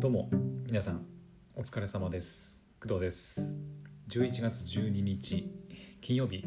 [0.00, 0.30] どうも
[0.66, 1.04] 皆さん
[1.54, 2.64] お疲れ様です。
[2.80, 3.54] 工藤です。
[4.08, 5.52] 11月12日
[6.00, 6.42] 金曜日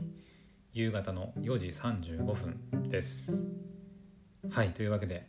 [0.72, 3.46] 夕方の4時35分です。
[4.49, 5.28] はいというわけで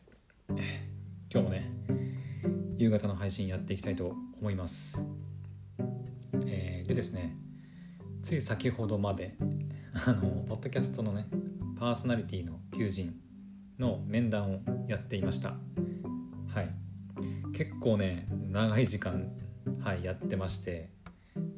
[0.49, 0.59] 今
[1.33, 1.71] 日もね
[2.79, 5.05] 夕方の配信やっていきたいと思います。
[6.47, 7.37] えー、でですね
[8.23, 9.37] つい先ほどまで
[10.07, 11.27] あのポッドキャストのね
[11.79, 13.17] パーソナリティの求人
[13.79, 15.57] の面談をやっていました。
[16.55, 16.84] はい。
[17.55, 19.31] 結構ね長い時間
[19.81, 20.91] はいやってまして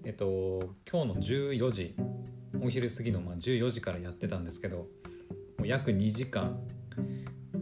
[0.04, 1.96] えっと今日の14時
[2.62, 4.86] お昼過ぎのまあ14時からやってたんですけども
[5.64, 6.60] う約2時間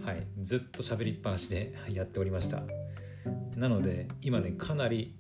[0.04, 2.64] はいずっと喋りっぱなしでやっておりました。
[3.56, 5.14] なので今ねかなり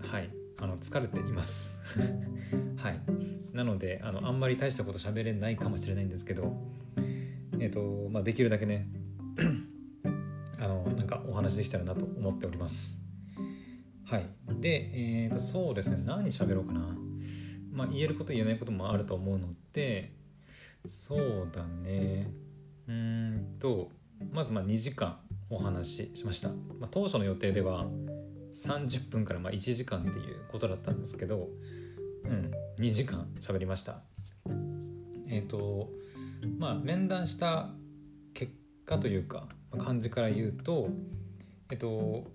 [0.00, 1.80] はいあの疲れています。
[2.76, 3.00] はい。
[3.52, 6.56] なのであのあんまり大したこと喋れないかもしれないんですけど
[7.58, 8.88] えっとまあできるだけね
[10.62, 13.00] あのなんかお話できたらなと思っております。
[14.04, 14.26] はい。
[14.60, 16.02] で、えー、とそうですね。
[16.04, 16.96] 何喋ろうかな。
[17.72, 20.12] まあ言えること言えないこともあると思うので
[20.86, 22.30] そうだね。
[22.86, 23.90] うんと
[24.32, 25.18] まずまあ2時間
[25.50, 26.54] お話ししました、ま
[26.86, 27.86] あ、当初の予定では
[28.54, 31.48] 30分からまあ1時間っていうことだったんですけど
[32.24, 34.02] うん2時間喋りました。
[35.28, 35.90] えっ、ー、と
[36.58, 37.70] まあ面談した
[38.84, 40.88] 果というか感じから言うと
[41.70, 42.30] えっと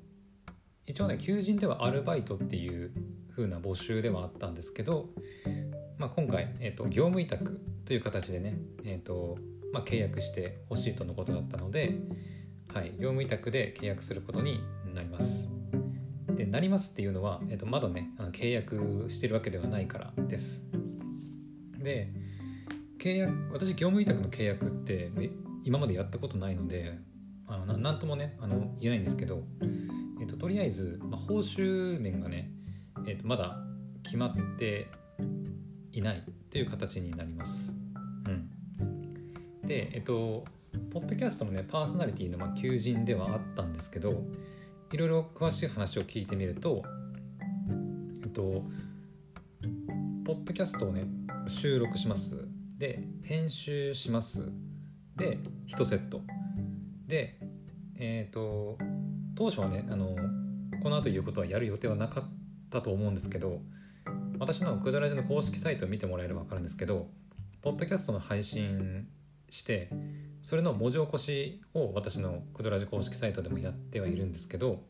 [0.86, 2.92] 一応ね求人ではアルバイトっていう
[3.36, 5.09] 風な募集ではあったんですけど、
[6.00, 9.38] まあ、今回、えっと、業務委託という形でね、えっと
[9.72, 12.00] まあ、契約してほしいとのことだったので、
[12.73, 15.50] はい、業務委託で契約することになります。
[16.36, 20.64] でなりますっていうのは、えっと、まだねあの契約してるわけではないからです。
[21.78, 22.12] で
[23.00, 25.12] 契約私業務委託の契約って
[25.68, 26.98] 今までやったことないので
[27.46, 29.44] あのなんともねあの言えないんですけど、
[30.22, 32.50] えーと、とりあえず、まあ、報酬面がね、
[33.06, 33.58] えーと、まだ
[34.02, 34.88] 決まって
[35.91, 37.75] いないという形になります。
[38.28, 40.46] うん、でえっ、ー、と
[40.90, 44.24] ポッドキャストのねパーソナリティのまあ求人ではあったんですけど
[44.94, 46.81] いろいろ詳しい話を聞いてみると
[48.24, 48.64] えっと
[50.24, 51.08] ポッドキャストをね
[51.50, 52.47] 収録します。
[52.78, 54.66] で編集します。
[55.17, 56.22] で1セット。
[57.07, 57.38] で
[57.97, 58.78] えっ、ー、と
[59.35, 60.16] 当初はねあの
[60.81, 62.23] この後言うことはやる予定はなかっ
[62.69, 63.61] たと思うんですけど
[64.39, 67.07] 私のクドラジの公式サイトを見てもらえれば分かるんですけど
[67.61, 69.07] ポッドキャストの配信
[69.50, 69.89] して
[70.41, 74.84] それの文字起こしを私のクドラジ公式サイトでもやってはいるんですけど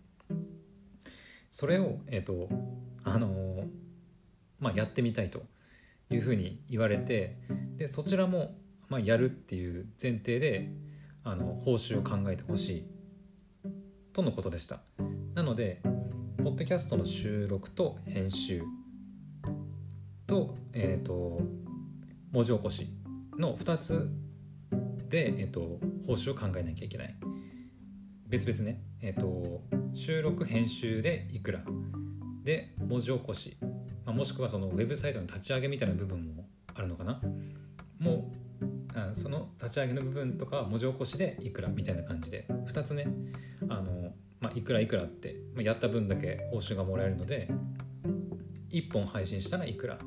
[1.49, 2.49] それをえっ、ー、と
[3.03, 3.63] あの
[4.59, 5.43] まあやってみたいと
[6.09, 7.37] いうふうに言われて
[7.77, 8.55] でそちらも
[8.89, 10.69] まあやるっていう前提で
[11.23, 12.87] あの報酬を考えてほしい
[14.13, 14.81] とのことでした。
[15.35, 15.81] なので
[16.43, 18.63] ポッドキャストの収録と編集
[20.27, 21.41] と,、えーと、
[22.31, 22.89] 文字起こし
[23.37, 24.09] の2つ
[25.09, 27.15] で、えーと、報酬を考えなきゃいけない。
[28.27, 29.61] 別々ね、えーと、
[29.93, 31.63] 収録編集でいくら。
[32.43, 33.57] で文字起こし、
[34.05, 37.21] まあ、もしくはそのウェブサイトの立ち上げみたいな部分もあるのかな。
[37.99, 38.46] もう
[39.13, 43.07] その立ち上げの部分とか文字起こしでいくらみたいな感じで2つね
[43.69, 47.49] あの、まあ、いくらいくらって、まあ、やった分だけ報酬がもらえるので
[48.71, 49.97] 1本配信したらいくら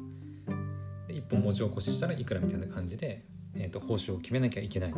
[1.08, 3.24] 1本文字起こししたらいくらみたいな感じで、
[3.54, 4.94] えーと、報酬を決めなきゃいけない。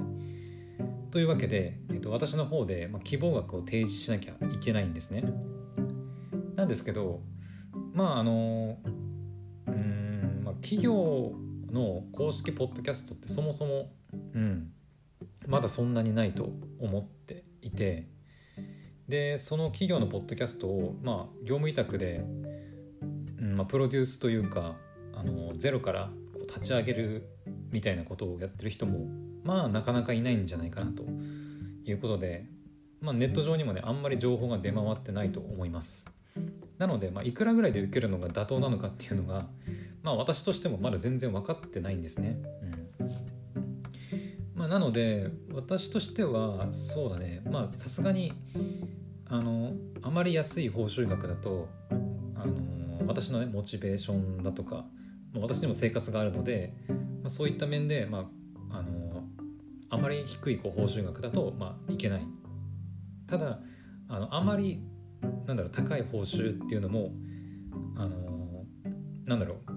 [1.11, 5.25] というわけで、えーと、私の方で、まあ、希望額を提示しなきゃいけないんですね。
[6.55, 7.23] なんですけど
[7.93, 8.79] まああの
[9.67, 11.33] うん、まあ、企業
[11.73, 13.91] の公式ポッドキャストってそもそも、
[14.35, 14.73] うん、
[15.47, 18.09] まだそんなにないと思っていて
[19.09, 22.25] でその企業のポッドキャストを、まあ、業務委託で、
[23.41, 24.77] うんまあ、プロデュースというか
[25.15, 27.29] あのゼロからこう立ち上げる
[27.73, 29.09] みたいなことをやってる人も
[29.45, 31.05] まあなかなかいないんじゃないかなと
[31.85, 32.47] いうことで、
[33.01, 36.07] まあ、ネット上にもねあんまり情報が出回ってないと思います。
[36.79, 39.47] なので、まあ、いくらぐらいで受けるのが妥当なのかっていうのが
[40.03, 42.39] まあ私としてもまだ全然分かってないんですね。
[42.63, 42.83] うん
[44.63, 48.33] まあ、なので私としてはそうだねまあさすがに
[49.27, 49.73] あの
[50.03, 51.69] あまり安い報酬額だと
[52.37, 54.85] あの私のねモチベーションだとか、
[55.33, 56.95] まあ、私にも生活があるので、ま
[57.25, 58.31] あ、そういった面で、ま
[58.71, 59.25] あ、あの
[59.91, 62.23] あまり低いこう報酬額だと、まあ、いけない。
[63.27, 63.59] ただ
[64.09, 64.81] あのあまり
[65.47, 67.13] なんだろう高い報酬っていうのも
[67.97, 68.65] あの
[69.27, 69.72] なんだろう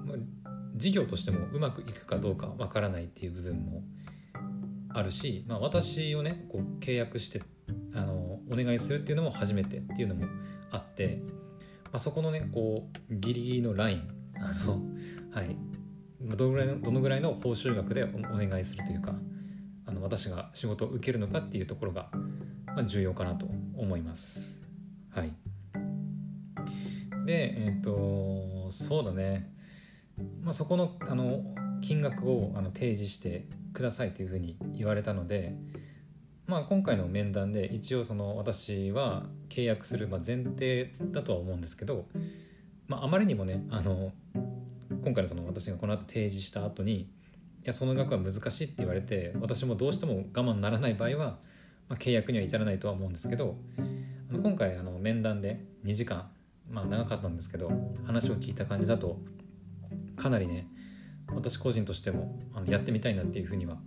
[0.75, 3.83] 事業としてもうまくいくかどうかわからないっていう部分も
[4.89, 7.41] あるし、まあ、私をねこう契約して
[7.93, 10.25] あのお願いするっていうのも初めてっていうのも
[10.71, 11.21] あって、
[11.85, 14.81] まあ、そこのねこうギリギリのラインあの
[15.31, 15.55] はい。
[16.21, 18.07] どのぐらいのどのぐらいの報酬額でお
[18.37, 19.13] 願いするというか
[19.85, 22.09] あの私が仕事を受けるのかっていうところが、
[22.65, 23.45] まあ、重要かなと
[23.77, 24.59] 思います。
[25.11, 25.33] はい、
[27.25, 29.53] でえっ、ー、とそうだね、
[30.41, 31.43] まあ、そこのあの
[31.81, 35.55] 金額をあの提示してくださいというふうに言われたので、
[36.47, 42.05] まあ、今回の面談で一応その私は契約する、前提だとは思うんですけど、
[42.87, 44.11] まあ、あまりにもねあの
[45.03, 47.07] 今回のその私がこの後提示した後にい
[47.63, 51.37] やその額は難しいって言われて私もどうしても我慢ならない場合は、
[51.89, 53.57] まあ、契約には至らないとは思うんですけど
[54.29, 56.29] あの今回あの面談で2時間
[56.69, 57.71] まあ長かったんですけど
[58.05, 59.19] 話を聞いた感じだと
[60.15, 60.67] かなりね
[61.33, 63.77] 私個人としてもあのやってみたいなっていうふうには、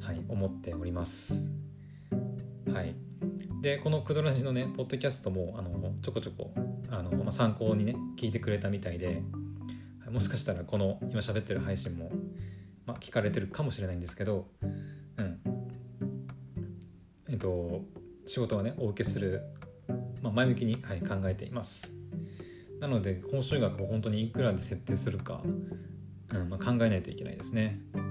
[0.00, 1.48] はい、思っております。
[2.72, 2.94] はい、
[3.62, 6.52] でこの「クドラジ」のねポッドキャストもあのちょこちょこ
[6.88, 9.22] あの、まあ、参考にね聞いてくれたみたいで
[10.10, 12.10] もしかしたらこの今喋ってる配信も、
[12.86, 14.46] まあ、聞かれてるかもしれないんですけど
[15.18, 15.40] うん。
[17.28, 17.84] えっと
[18.26, 19.42] 仕事はねお受けする、
[20.22, 21.99] まあ、前向きに、はい、考えています。
[22.80, 27.78] なので報酬額を本当にいくらで設定するか、うんまあ、考えないといけないですね。
[27.94, 28.06] うん。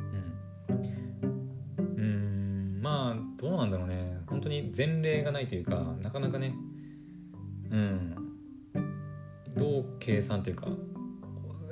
[1.97, 4.19] うんまあどうなんだろうね。
[4.27, 6.53] 本当に前例がないというかなかなかね
[7.71, 8.15] うん。
[9.57, 10.67] どう計算というか、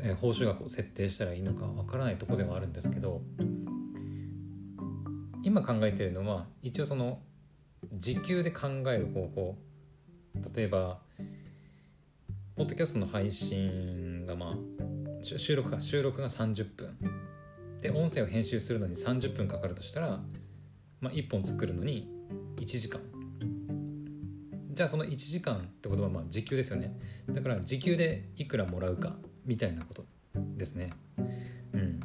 [0.01, 3.21] え、報酬額を設定したらいいのかわからないとこではあるんですけど
[5.43, 7.19] 今考えてるのは一応その
[7.93, 9.57] 時給で考える方法。
[10.55, 10.99] 例えば
[12.57, 14.55] ポッドキャストの配信がまあ
[15.21, 16.97] 収録か収録が30分。
[17.83, 20.19] で音声を編集するのに30分かかるとしたら、
[20.99, 22.09] まあ、1本作るのに
[22.55, 22.99] 1時間。
[24.73, 26.97] じゃあその1時間ってことはまあ時給ですよね。
[27.29, 30.89] だから時給でいくらもらうかみたいなことですね。
[31.73, 31.99] うん。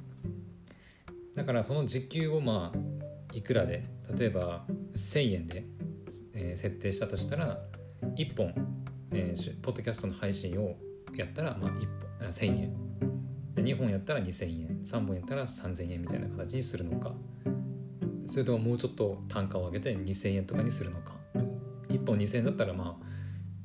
[1.35, 3.85] だからその時給をまあいくらで
[4.19, 5.65] 例えば1000円で、
[6.35, 7.59] えー、設定したとしたら
[8.17, 8.81] 1本、
[9.14, 10.76] えー、ポッドキャストの配信を
[11.14, 11.87] やったらまあ1
[12.20, 12.76] 本1000円。
[13.56, 14.81] 2本やったら2000円。
[14.85, 17.12] 3本やったら3000円みたいな形にするのか。
[18.26, 21.14] それとももうちょっと単価を上げて2000円とかにするのか。
[21.88, 23.06] 1本2000円だったらまあ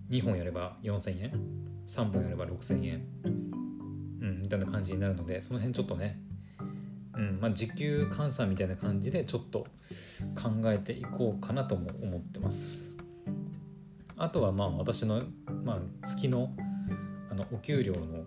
[0.09, 1.31] 2本やれば4000円。
[1.85, 3.07] 3本やれば6000円。
[3.23, 6.19] うんみたいな感じになるのでその辺ちょっとね
[7.17, 9.65] うんまあ、時給換算みたいな感じでちょっと
[10.35, 12.86] 考えていこうかなとも思ってます。
[14.17, 15.21] あとはまあ私の、
[15.63, 16.51] まあ、月の
[17.31, 18.23] あのお給料の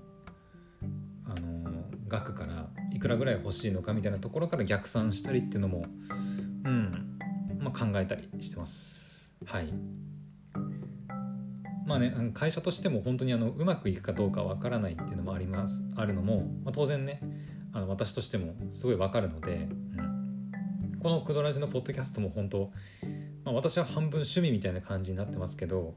[1.27, 5.85] あの額からいくらぐらい欲しいのかみたいなところから逆算したりっていうのも
[6.65, 7.19] うん
[7.59, 9.33] まあ、考えたりしてます。
[9.45, 9.73] はい。
[11.87, 15.83] まあね会社としても本当にあのうまくいくかどうかわからないっていうのもあります。
[15.97, 17.21] あるのも、まあ、当然ね
[17.73, 22.73] あの私としてもすごいわかるので、うん、この「クドラジ」のポッドキャストも本当、
[23.45, 25.95] まあ、私は半分趣味みたいな感じになってますけど、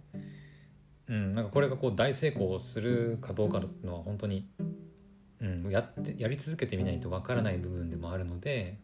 [1.07, 4.47] うん、なんかこれがこう大成功するかどうかっていうのは本当に、
[5.41, 8.79] うん、やってやり続けてみないとわからない部分でもあるので、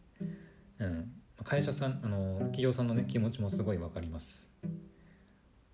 [0.78, 1.12] うん、
[1.44, 4.50] 会社さんあの企業さんのね気持ちもすごい分かります。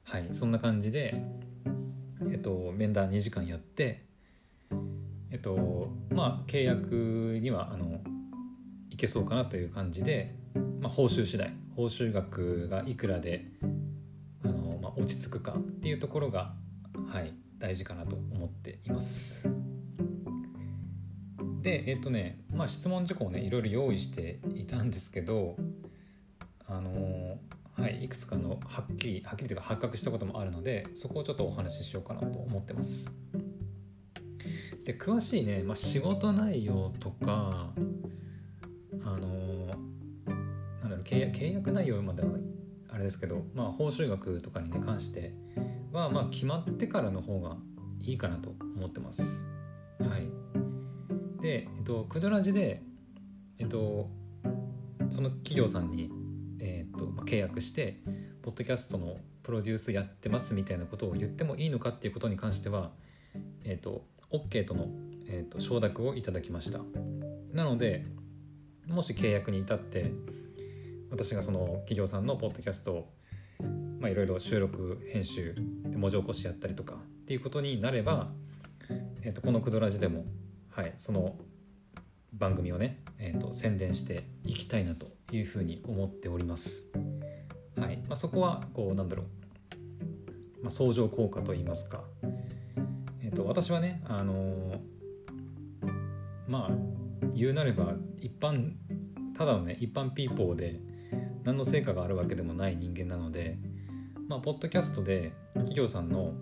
[0.05, 1.21] はいそんな感じで
[2.31, 4.05] えっと面談2時間やって
[5.33, 8.01] えっとまあ契約にはあの
[8.89, 10.37] いけそうかなという感じで、
[10.81, 13.45] まあ、報酬次第報酬額がいくらで
[14.43, 16.55] あの、まあ、落ち着くかっていうところが
[17.13, 19.49] はい大事かなと思っています。
[21.61, 25.57] でえっ、とねまあ質問事項をねいろいろ用意していたんですけど
[26.67, 27.39] あの
[27.75, 33.11] はいいくつかのはっきりはっきりというか発覚したこともあるのでそこをちょっとお話ししようかなと思ってます。
[34.85, 37.73] で詳しいね、まあ、仕事内容とか
[41.07, 42.31] 契約契約内容までは
[42.91, 45.33] あれですけど、まあ、報酬額とかに、ね、関して
[45.93, 47.57] は、まあ、決まってからの方が
[48.01, 49.45] いいかなと思ってます。
[50.01, 52.83] はい、で、えっと、クドラジで、
[53.59, 54.11] えっと、
[55.11, 56.11] その企業さんに、
[56.61, 58.01] えっとまあ、契約して
[58.43, 62.91] ポッドキャストのプロデュースやってますみたいなことを言ってもいいのかっていうことに関しては、
[63.65, 64.89] えっと、OK との、
[65.29, 66.81] えっと、承諾をいただきました
[67.53, 68.03] なので
[68.89, 70.13] もし契約に至って
[71.11, 75.55] 私がその企業さんのポッドキャストをいろいろ収録編集
[75.97, 78.29] 文字起こしやったりとかっていうことになれば、
[79.23, 80.25] えー、とこの「クドラジ」でも
[80.77, 81.37] はい、その
[82.35, 86.85] 番組をね、えーと、宣伝していきたいなというふうに思っております。
[87.81, 89.27] はいまあ、そこはこうなんだろう
[90.63, 92.05] まあ、相乗効果といいますか、
[93.23, 94.83] えーと、私はねあの、
[96.47, 96.77] まあ
[97.35, 98.73] 言うなれば一般
[99.35, 100.79] ただのね一般ピーポーで
[101.45, 103.59] 何の成果があるわけでもない人間なので
[104.29, 106.35] まあポッドキャストで企業さんの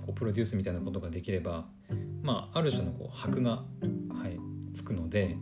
[0.00, 1.66] こうプロデュースみたいなことができれば
[2.22, 3.64] まあある種のこう箔が、は
[4.28, 4.38] い、
[4.74, 5.36] つくので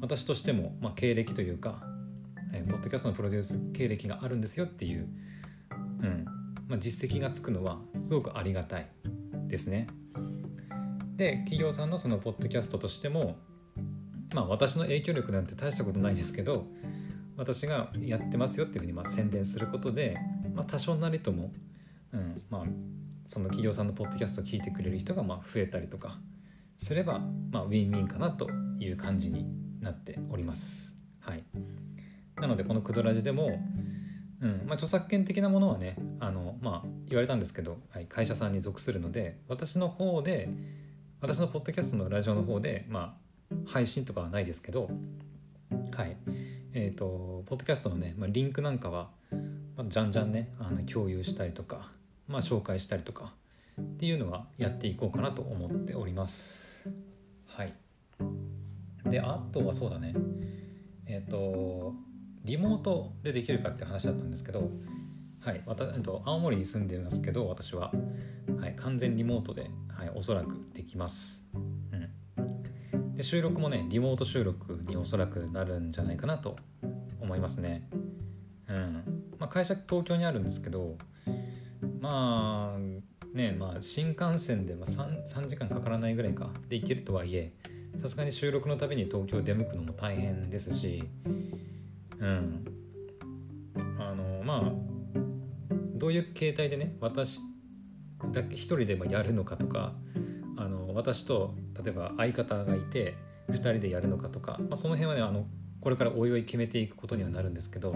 [0.00, 1.70] 私としても、まあ、経歴というか、
[2.52, 5.08] はい、ポッドキャストのプロデュース経歴があるんですよっていう、
[5.70, 6.24] うん
[6.68, 8.88] まあ、実績がつくのはすごくありがたい
[9.48, 9.88] ですね。
[11.16, 13.38] で企業さんのそのポッドキャストとしても
[14.34, 16.66] まあ私の影響力なんて大したことないですけど
[17.38, 20.18] 私がやってますよっていうふうにまあ宣伝することで、
[20.54, 21.52] まあ、多少なりとも、
[22.12, 22.62] うんまあ、
[23.26, 26.18] その企業さんのポッドキャストを聞いてくれる人がまあ増えたりとか
[26.76, 27.20] すれば、
[27.52, 29.46] まあ、ウィンウィンかなという感じに
[29.80, 30.96] なっております。
[31.20, 31.44] はい、
[32.40, 33.60] なのでこの「クドラジ」でも、
[34.40, 40.48] うんまあ、著作権的なものはねあの、まあ、言われたんですけど、はい、会社さんに属するので私の方で
[41.20, 43.16] 私のポッドキャストのラジオの方で、ま
[43.52, 44.90] あ、配信とかはないですけど
[45.92, 46.16] はい
[46.80, 49.08] えーと、ポッドキャストのね、まあ、リンクなんかは、
[49.76, 51.90] まあ、じゃんじゃんねあの共有したりとか、
[52.28, 53.32] まあ、紹介したりとか
[53.80, 56.88] っていうのはやっていこうかなと思っております。
[57.48, 57.74] はい。
[59.06, 60.14] であとはそうだね。
[61.06, 61.94] えっ、ー、と
[62.44, 64.70] リモートでできるかって話だったんですけど
[65.40, 67.92] はい私、えっと、青森に住んでますけど私は、
[68.60, 71.58] はい、完全リモートで、はい、おそらくできます、う
[71.96, 72.08] ん、
[73.18, 76.54] で収録もねリモート収録におそらくなるんじゃないかなと
[77.20, 77.82] 思いますね。
[78.68, 79.24] うん。
[79.40, 80.96] まあ会社東京にあるんですけど
[82.00, 86.50] まあねまあ新幹線で 3, 3時間かからないぐらいか。
[86.68, 87.52] で行けるとはいえ
[88.00, 91.02] さすがに収録のたびに東京出向くのも大変ですし
[92.20, 92.64] うん。
[93.98, 94.72] あのまあ
[95.94, 97.40] どういう形態でね私
[98.30, 99.94] だけ一人でやるのかとか
[100.56, 103.16] あの私と例えば相方がいて
[103.50, 105.46] 2人でやるのかとか、まあ、その辺はねあの
[105.80, 107.94] これからおいおい決めていくことにはなるんですけど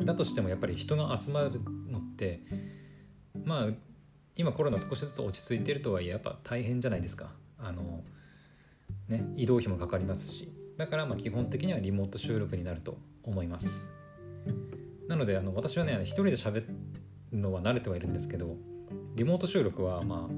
[0.00, 2.40] だとしてもやっぱり人が集まるのって
[3.44, 3.66] まあ
[4.36, 7.30] 今コロナ少しずつ落ち着いてるとはいえやっぱ大変じゃないですか。
[7.58, 8.02] あの
[9.08, 10.52] ね移動費もかかりますし。
[10.76, 13.90] だからまあ基本的にはリモート収録になると思います。
[15.08, 16.66] なのであの私はね一人で喋
[17.32, 18.56] るのは慣れてはいるんですけど
[19.14, 20.34] リモート収録はまあ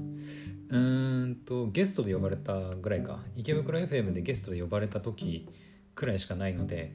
[0.69, 3.19] うんとゲストで呼ばれたぐらいか。
[3.35, 5.47] 池袋 FM でゲストで呼ばれた時
[5.95, 6.93] くらいしかないので、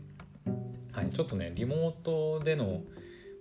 [0.92, 2.82] はい、ちょっとねリモートでの、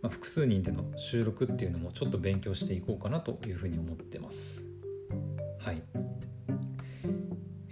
[0.02, 4.66] まあ、複数人での収録っていうのもちょっと勉強していこうかなというふうに思ってます。
[5.60, 5.84] はい。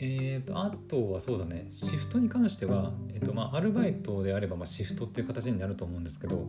[0.02, 1.68] えーと、あとはそうだね。
[1.72, 6.48] シフトに関しては、えーとまあ、アルバイトであれば、まあ、シフトっていう形になると思うんですけど、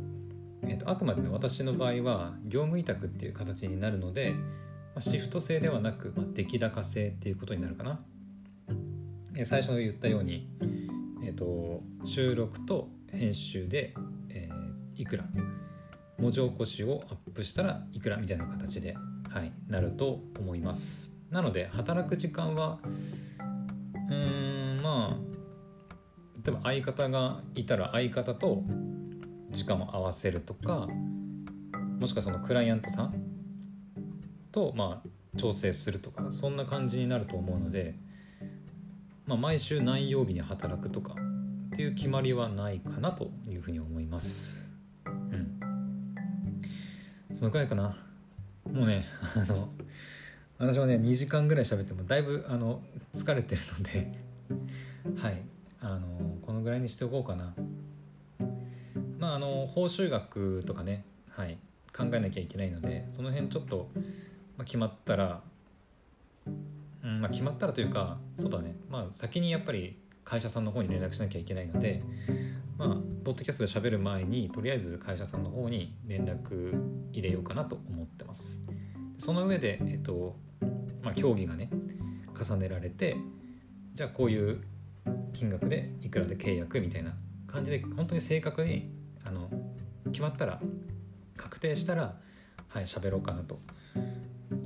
[0.62, 4.38] えーと、あくまでね私の場合は業務委託っていう形になるので、ま
[5.00, 8.00] シフト制ではなく、まあ、出来高制っていうことになるかな、
[9.34, 10.48] え、最初の言ったように、
[11.24, 13.94] えーと、収録と編集で、
[14.28, 15.24] えー、いくら。
[16.20, 18.94] 文字起こしをアップしたらいくらみたいな形で、
[19.30, 21.14] はい、なると思います。
[21.30, 22.78] なので働く時間は
[24.08, 25.30] うーんまあ
[26.44, 28.64] 例えば相方がいたら相方と
[29.50, 30.88] 時間を合わせるとか
[31.98, 33.14] もしくはそのクライアントさん
[34.52, 37.94] とまあ調整するとかそんな感じになると思うので、
[39.26, 41.14] まあ、毎週何曜日に働くとか
[41.72, 44.68] っていう決まりはないかなというふうに思います。
[45.06, 45.60] うん。
[47.32, 47.96] そのくらいかな。
[48.70, 49.04] もうね
[49.36, 49.68] あの
[50.58, 52.82] 私もね2時間ぐらい喋ってもだいぶあの
[53.14, 54.12] 疲れてるので
[55.16, 55.42] はい。
[55.82, 57.54] あのこのぐらいにしておこうかな。
[59.18, 61.56] まああの報酬額とかね、はい、
[61.96, 63.88] 考えなきゃいけないのでその辺ちょっと、
[64.60, 65.40] まあ、決まったら、
[67.02, 68.76] うんまあ、決まったらというかそうだね。
[68.90, 72.02] まあ先にやっぱり会社さんの方に連絡しなきゃいけないので
[72.76, 72.88] まあ
[73.24, 76.74] ポッドキャストで喋る前にとりあえず会社さんの方に連絡
[77.10, 78.60] 入れようかなと思ってます。
[79.16, 80.36] その上で、えっと、
[81.02, 81.70] まあ、協議がね
[82.38, 83.16] 重ねられて
[83.94, 84.60] じゃあこういう
[85.32, 87.14] 金額でいくらで契約みたいな
[87.46, 88.92] 感じで本当に正確に
[89.24, 89.48] あの
[90.12, 90.60] 決まったら
[91.38, 92.18] 確定したら
[92.68, 93.58] はい喋ろうかなと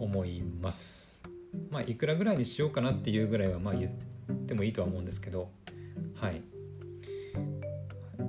[0.05, 1.23] 思います。
[1.71, 5.51] まあいくらぐらいにしようかなっていうぐらいはまあ言ってもいいとは思うんですけど
[6.15, 6.43] はい。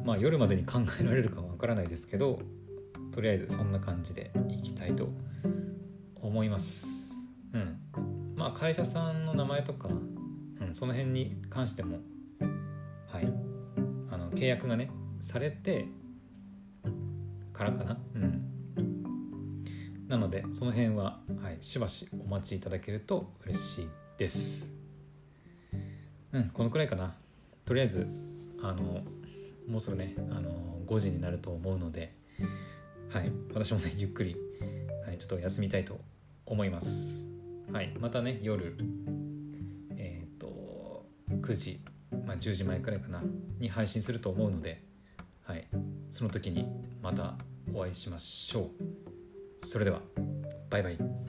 [0.06, 2.40] まあ夜までに考えられるかはわからないですけど
[3.12, 5.10] とりあえずそんな感じでいきたいと
[6.22, 7.14] 思います。
[7.54, 7.78] うん。
[8.36, 12.00] まあ会社さんの名前とか、うん、その辺に関しても
[13.08, 13.26] はい。
[14.12, 14.90] あの契約がね
[15.20, 15.88] されて
[17.52, 17.98] からかな。
[18.16, 18.45] うん。
[20.08, 24.72] なのでその辺は、はい、しばしお待ちいただけると嬉しいです。
[26.32, 27.16] うんこのくらいかな。
[27.66, 28.08] とりあえず
[28.62, 29.02] あの
[29.68, 32.14] もうすぐねあの5時になると思うので
[33.10, 34.36] はい私もね ゆっくり、
[35.06, 36.00] はい、ちょっと休みたいと
[36.46, 37.28] 思います。
[37.72, 38.76] はいまたね夜
[39.98, 41.80] えっ、ー、と9時、
[42.26, 43.24] まあ、10時前くらいかな
[43.58, 44.84] に配信すると思うので
[45.42, 45.68] はい
[46.12, 46.68] その時に
[47.02, 47.36] また
[47.74, 48.85] お会いしましょう。
[49.66, 50.02] それでは
[50.70, 51.25] バイバイ。